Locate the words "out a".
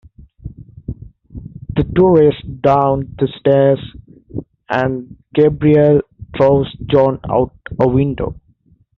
7.29-7.87